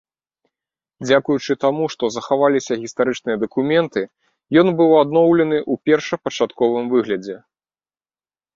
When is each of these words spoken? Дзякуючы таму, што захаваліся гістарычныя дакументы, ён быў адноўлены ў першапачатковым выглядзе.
Дзякуючы 1.05 1.53
таму, 1.65 1.83
што 1.95 2.03
захаваліся 2.15 2.79
гістарычныя 2.87 3.37
дакументы, 3.45 4.01
ён 4.63 4.67
быў 4.81 4.91
адноўлены 5.03 5.57
ў 5.71 5.93
першапачатковым 5.93 6.85
выглядзе. 6.99 7.37